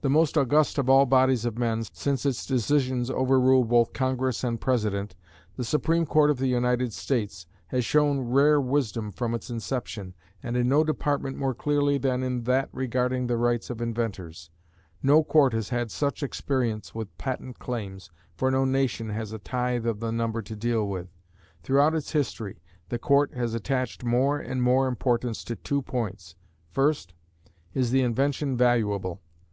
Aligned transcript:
The 0.00 0.10
most 0.10 0.36
august 0.36 0.76
of 0.78 0.90
all 0.90 1.06
bodies 1.06 1.44
of 1.44 1.56
men, 1.56 1.84
since 1.92 2.26
its 2.26 2.44
decisions 2.44 3.08
overrule 3.08 3.64
both 3.64 3.92
Congress 3.94 4.42
and 4.44 4.60
President, 4.60 5.14
the 5.56 5.64
Supreme 5.64 6.04
Court 6.04 6.28
of 6.28 6.38
the 6.38 6.48
United 6.48 6.92
States, 6.92 7.46
has 7.68 7.84
shown 7.86 8.18
rare 8.20 8.60
wisdom 8.60 9.12
from 9.12 9.32
its 9.32 9.48
inception, 9.48 10.12
and 10.42 10.56
in 10.56 10.68
no 10.68 10.82
department 10.84 11.38
more 11.38 11.54
clearly 11.54 11.96
than 11.98 12.22
in 12.22 12.42
that 12.42 12.68
regarding 12.72 13.28
the 13.28 13.38
rights 13.38 13.70
of 13.70 13.80
inventors. 13.80 14.50
No 15.02 15.22
court 15.22 15.54
has 15.54 15.70
had 15.70 15.90
such 15.90 16.22
experience 16.24 16.92
with 16.94 17.16
patent 17.16 17.58
claims, 17.60 18.10
for 18.36 18.50
no 18.50 18.64
nation 18.66 19.08
has 19.08 19.32
a 19.32 19.38
tithe 19.38 19.86
of 19.86 20.00
the 20.00 20.10
number 20.12 20.42
to 20.42 20.56
deal 20.56 20.86
with. 20.86 21.08
Throughout 21.62 21.94
its 21.94 22.10
history, 22.10 22.60
the 22.90 22.98
court 22.98 23.32
has 23.34 23.54
attached 23.54 24.04
more 24.04 24.36
and 24.38 24.62
more 24.62 24.86
importance 24.88 25.42
to 25.44 25.56
two 25.56 25.80
points: 25.80 26.34
First, 26.72 27.14
is 27.72 27.90
the 27.92 28.02
invention 28.02 28.56
valuable? 28.56 29.22